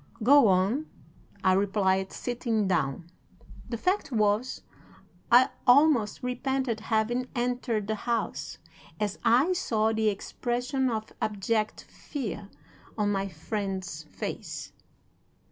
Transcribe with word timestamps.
"'Go 0.23 0.47
on,' 0.47 0.87
I 1.43 1.53
replied, 1.53 2.11
sitting 2.11 2.67
down. 2.67 3.11
The 3.69 3.77
fact 3.77 4.11
was, 4.11 4.63
I 5.31 5.49
almost 5.67 6.23
repented 6.23 6.79
having 6.79 7.27
entered 7.35 7.85
the 7.85 7.93
house 7.93 8.57
as 8.99 9.19
I 9.23 9.53
saw 9.53 9.93
the 9.93 10.09
expression 10.09 10.89
of 10.89 11.13
abject 11.21 11.81
fear 11.83 12.49
on 12.97 13.11
my 13.11 13.27
friend's 13.27 14.01
face. 14.05 14.71